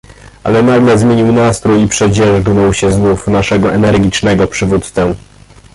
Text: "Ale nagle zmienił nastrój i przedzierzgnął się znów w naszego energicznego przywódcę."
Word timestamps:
"Ale 0.43 0.63
nagle 0.63 0.97
zmienił 0.97 1.31
nastrój 1.31 1.83
i 1.83 1.87
przedzierzgnął 1.87 2.73
się 2.73 2.91
znów 2.91 3.23
w 3.25 3.27
naszego 3.27 3.73
energicznego 3.73 4.47
przywódcę." 4.47 5.15